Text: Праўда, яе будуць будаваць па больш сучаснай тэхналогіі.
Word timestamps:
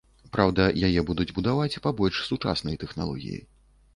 Праўда, 0.35 0.63
яе 0.87 1.01
будуць 1.09 1.27
будаваць 1.39 1.81
па 1.85 1.93
больш 2.01 2.21
сучаснай 2.29 2.79
тэхналогіі. 2.85 3.37